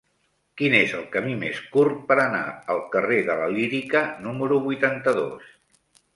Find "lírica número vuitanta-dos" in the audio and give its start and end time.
3.59-5.55